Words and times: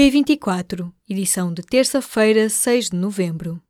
P24, 0.00 0.90
edição 1.06 1.52
de 1.52 1.60
terça-feira, 1.60 2.48
6 2.48 2.88
de 2.88 2.96
novembro. 2.96 3.60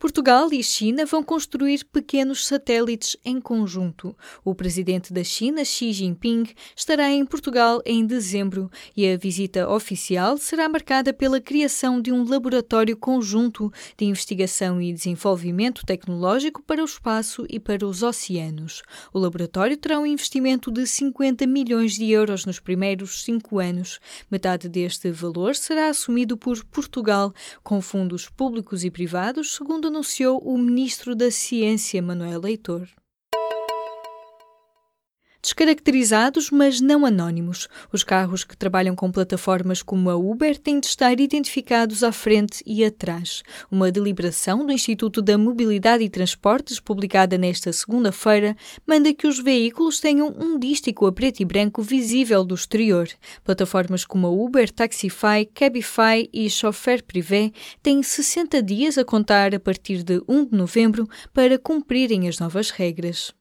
Portugal 0.00 0.48
e 0.50 0.64
China 0.64 1.04
vão 1.04 1.22
construir 1.22 1.84
pequenos 1.84 2.46
satélites 2.46 3.18
em 3.22 3.38
conjunto. 3.38 4.16
O 4.42 4.54
presidente 4.54 5.12
da 5.12 5.22
China, 5.22 5.62
Xi 5.62 5.92
Jinping, 5.92 6.44
estará 6.74 7.10
em 7.10 7.22
Portugal 7.26 7.82
em 7.84 8.06
dezembro 8.06 8.70
e 8.96 9.06
a 9.06 9.18
visita 9.18 9.68
oficial 9.68 10.38
será 10.38 10.70
marcada 10.70 11.12
pela 11.12 11.38
criação 11.38 12.00
de 12.00 12.10
um 12.10 12.26
laboratório 12.26 12.96
conjunto 12.96 13.70
de 13.94 14.06
investigação 14.06 14.80
e 14.80 14.90
desenvolvimento 14.90 15.84
tecnológico 15.84 16.62
para 16.62 16.80
o 16.80 16.86
espaço 16.86 17.44
e 17.46 17.60
para 17.60 17.86
os 17.86 18.02
oceanos. 18.02 18.80
O 19.12 19.18
laboratório 19.18 19.76
terá 19.76 19.98
um 19.98 20.06
investimento 20.06 20.70
de 20.70 20.86
50 20.86 21.46
milhões 21.46 21.92
de 21.92 22.10
euros 22.10 22.46
nos 22.46 22.58
primeiros 22.58 23.22
cinco 23.22 23.58
anos. 23.58 24.00
Metade 24.30 24.66
deste 24.66 25.10
valor 25.10 25.54
será 25.54 25.90
assumido 25.90 26.38
por 26.38 26.64
Portugal, 26.64 27.34
com 27.62 27.82
fundos 27.82 28.30
públicos 28.30 28.82
e 28.82 28.90
privados, 28.90 29.56
segundo 29.56 29.89
anunciou 29.90 30.38
o 30.38 30.56
ministro 30.56 31.16
da 31.16 31.30
Ciência, 31.30 32.00
Manuel 32.00 32.40
Leitor 32.40 32.88
descaracterizados, 35.42 36.50
mas 36.50 36.80
não 36.80 37.06
anónimos. 37.06 37.68
Os 37.92 38.04
carros 38.04 38.44
que 38.44 38.56
trabalham 38.56 38.94
com 38.94 39.10
plataformas 39.10 39.82
como 39.82 40.10
a 40.10 40.16
Uber 40.16 40.58
têm 40.58 40.78
de 40.78 40.86
estar 40.86 41.18
identificados 41.18 42.02
à 42.04 42.12
frente 42.12 42.62
e 42.66 42.84
atrás. 42.84 43.42
Uma 43.70 43.90
deliberação 43.90 44.64
do 44.64 44.72
Instituto 44.72 45.22
da 45.22 45.38
Mobilidade 45.38 46.04
e 46.04 46.08
Transportes, 46.08 46.78
publicada 46.78 47.38
nesta 47.38 47.72
segunda-feira, 47.72 48.56
manda 48.86 49.12
que 49.14 49.26
os 49.26 49.38
veículos 49.38 50.00
tenham 50.00 50.34
um 50.38 50.58
dístico 50.58 51.06
a 51.06 51.12
preto 51.12 51.40
e 51.40 51.44
branco 51.44 51.82
visível 51.82 52.44
do 52.44 52.54
exterior. 52.54 53.08
Plataformas 53.44 54.04
como 54.04 54.26
a 54.26 54.30
Uber, 54.30 54.70
Taxify, 54.70 55.44
Cabify 55.54 56.28
e 56.32 56.48
Chauffeur 56.50 57.02
Privé 57.02 57.50
têm 57.82 58.02
60 58.02 58.62
dias 58.62 58.98
a 58.98 59.04
contar 59.04 59.54
a 59.54 59.60
partir 59.60 60.02
de 60.02 60.22
1 60.28 60.46
de 60.46 60.56
novembro 60.56 61.08
para 61.32 61.58
cumprirem 61.58 62.28
as 62.28 62.38
novas 62.38 62.70
regras. 62.70 63.32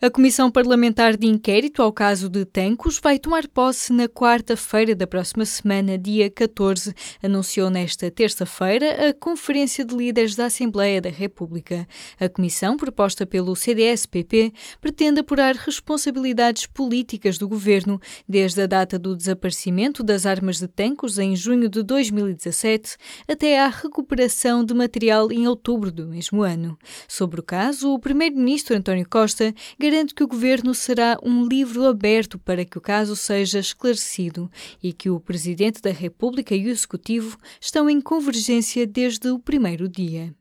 A 0.00 0.08
Comissão 0.08 0.48
Parlamentar 0.48 1.16
de 1.16 1.26
Inquérito 1.26 1.82
ao 1.82 1.92
caso 1.92 2.28
de 2.28 2.44
Tancos 2.44 3.00
vai 3.02 3.18
tomar 3.18 3.48
posse 3.48 3.92
na 3.92 4.08
quarta-feira 4.08 4.94
da 4.94 5.08
próxima 5.08 5.44
semana, 5.44 5.98
dia 5.98 6.30
14, 6.30 6.94
anunciou 7.20 7.68
nesta 7.68 8.08
terça-feira 8.08 9.08
a 9.08 9.12
Conferência 9.12 9.84
de 9.84 9.96
Líderes 9.96 10.36
da 10.36 10.46
Assembleia 10.46 11.00
da 11.00 11.10
República. 11.10 11.84
A 12.20 12.28
comissão, 12.28 12.76
proposta 12.76 13.26
pelo 13.26 13.56
CDS-PP, 13.56 14.52
pretende 14.80 15.18
apurar 15.18 15.56
responsabilidades 15.56 16.64
políticas 16.64 17.36
do 17.36 17.48
governo 17.48 18.00
desde 18.28 18.62
a 18.62 18.66
data 18.68 19.00
do 19.00 19.16
desaparecimento 19.16 20.04
das 20.04 20.26
armas 20.26 20.60
de 20.60 20.68
Tancos 20.68 21.18
em 21.18 21.34
junho 21.34 21.68
de 21.68 21.82
2017 21.82 22.96
até 23.26 23.58
à 23.58 23.66
recuperação 23.66 24.64
de 24.64 24.72
material 24.74 25.32
em 25.32 25.48
outubro 25.48 25.90
do 25.90 26.06
mesmo 26.06 26.42
ano. 26.42 26.78
Sobre 27.08 27.40
o 27.40 27.42
caso, 27.42 27.92
o 27.92 27.98
primeiro-ministro 27.98 28.76
António 28.76 29.08
Costa 29.08 29.52
garante 29.90 30.14
que 30.14 30.22
o 30.22 30.28
governo 30.28 30.74
será 30.74 31.18
um 31.22 31.46
livro 31.46 31.86
aberto 31.86 32.38
para 32.38 32.62
que 32.62 32.76
o 32.76 32.80
caso 32.80 33.16
seja 33.16 33.58
esclarecido 33.58 34.50
e 34.82 34.92
que 34.92 35.08
o 35.08 35.18
Presidente 35.18 35.80
da 35.80 35.90
República 35.90 36.54
e 36.54 36.66
o 36.66 36.68
Executivo 36.68 37.38
estão 37.58 37.88
em 37.88 37.98
convergência 37.98 38.86
desde 38.86 39.30
o 39.30 39.38
primeiro 39.38 39.88
dia. 39.88 40.34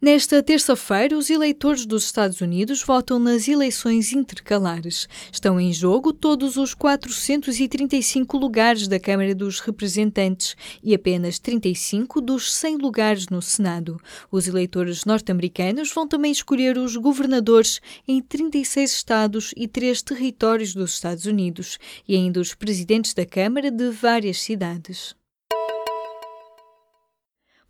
Nesta 0.00 0.40
terça-feira, 0.40 1.18
os 1.18 1.28
eleitores 1.28 1.84
dos 1.84 2.04
Estados 2.04 2.40
Unidos 2.40 2.84
votam 2.84 3.18
nas 3.18 3.48
eleições 3.48 4.12
intercalares. 4.12 5.08
Estão 5.32 5.60
em 5.60 5.72
jogo 5.72 6.12
todos 6.12 6.56
os 6.56 6.72
435 6.72 8.36
lugares 8.36 8.86
da 8.86 9.00
Câmara 9.00 9.34
dos 9.34 9.58
Representantes 9.58 10.54
e 10.84 10.94
apenas 10.94 11.40
35 11.40 12.20
dos 12.20 12.54
100 12.54 12.76
lugares 12.76 13.28
no 13.28 13.42
Senado. 13.42 14.00
Os 14.30 14.46
eleitores 14.46 15.04
norte-americanos 15.04 15.90
vão 15.92 16.06
também 16.06 16.30
escolher 16.30 16.78
os 16.78 16.94
governadores 16.94 17.80
em 18.06 18.22
36 18.22 18.92
estados 18.92 19.52
e 19.56 19.66
3 19.66 20.00
territórios 20.00 20.74
dos 20.74 20.92
Estados 20.92 21.26
Unidos 21.26 21.76
e 22.06 22.14
ainda 22.14 22.38
os 22.38 22.54
presidentes 22.54 23.14
da 23.14 23.26
Câmara 23.26 23.68
de 23.68 23.90
várias 23.90 24.40
cidades. 24.40 25.17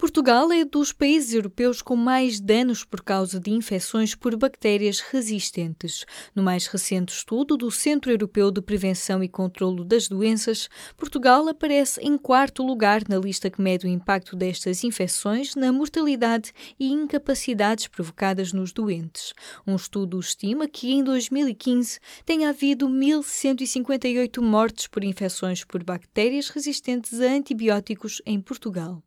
Portugal 0.01 0.53
é 0.53 0.65
dos 0.65 0.93
países 0.93 1.35
europeus 1.35 1.83
com 1.83 1.97
mais 1.97 2.39
danos 2.39 2.85
por 2.85 3.03
causa 3.03 3.41
de 3.41 3.51
infecções 3.51 4.15
por 4.15 4.37
bactérias 4.37 5.01
resistentes. 5.01 6.07
No 6.37 6.41
mais 6.41 6.69
recente 6.69 7.13
estudo 7.13 7.57
do 7.57 7.69
Centro 7.69 8.09
Europeu 8.13 8.53
de 8.53 8.63
Prevenção 8.63 9.25
e 9.25 9.29
Controlo 9.29 9.85
das 9.85 10.07
Doenças, 10.07 10.69
Portugal 10.97 11.49
aparece 11.49 12.01
em 12.01 12.17
quarto 12.17 12.63
lugar 12.63 13.03
na 13.09 13.19
lista 13.19 13.51
que 13.51 13.61
mede 13.61 13.87
o 13.87 13.91
impacto 13.91 14.37
destas 14.37 14.85
infecções 14.85 15.57
na 15.57 15.73
mortalidade 15.73 16.53
e 16.79 16.93
incapacidades 16.93 17.89
provocadas 17.89 18.53
nos 18.53 18.73
doentes. 18.73 19.35
Um 19.67 19.75
estudo 19.75 20.21
estima 20.21 20.69
que 20.69 20.93
em 20.93 21.03
2015 21.03 21.99
tenha 22.25 22.51
havido 22.51 22.89
1.158 22.89 24.41
mortes 24.41 24.87
por 24.87 25.03
infecções 25.03 25.65
por 25.65 25.83
bactérias 25.83 26.51
resistentes 26.51 27.21
a 27.21 27.33
antibióticos 27.33 28.23
em 28.25 28.41
Portugal. 28.41 29.03